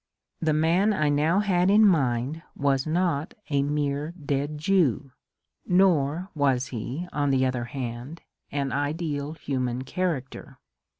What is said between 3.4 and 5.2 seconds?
a mere dead Jew,